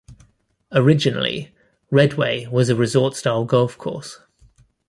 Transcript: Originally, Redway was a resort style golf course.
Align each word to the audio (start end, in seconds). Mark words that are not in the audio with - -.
Originally, 0.71 1.53
Redway 1.91 2.47
was 2.47 2.69
a 2.69 2.75
resort 2.75 3.15
style 3.15 3.45
golf 3.45 3.77
course. 3.77 4.19